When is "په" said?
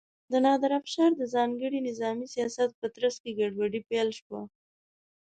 2.79-2.87